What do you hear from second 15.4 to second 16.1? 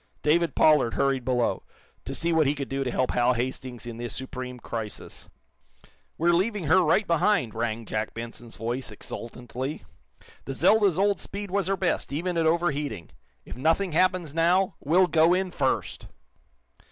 first!"